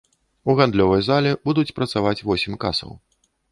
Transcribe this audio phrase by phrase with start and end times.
[0.51, 2.91] У гандлёвай зале будуць працаваць восем касаў.